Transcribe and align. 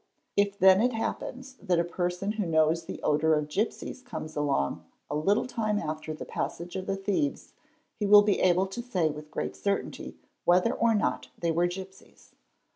If 0.35 0.57
then 0.57 0.81
it 0.81 0.93
happens 0.93 1.53
that 1.61 1.77
a— 1.77 1.83
person 1.83 2.31
who 2.31 2.45
knows 2.47 2.85
the 2.85 2.99
odour 3.03 3.35
of 3.35 3.47
gipsies 3.47 4.01
comes 4.01 4.35
along 4.35 4.83
a 5.11 5.15
little 5.15 5.45
time 5.45 5.77
after 5.77 6.11
the 6.11 6.25
passage 6.25 6.75
of 6.75 6.87
the 6.87 6.95
thieves 6.95 7.53
he 7.99 8.07
will 8.07 8.23
be 8.23 8.39
able 8.39 8.65
to 8.65 8.81
say 8.81 9.11
with 9.11 9.29
ereat 9.29 9.55
certainty 9.55 10.13
© 10.13 10.15
whether 10.43 10.73
or 10.73 10.95
not 10.95 11.27
they 11.37 11.51
were 11.51 11.67
gipsies. 11.67 12.31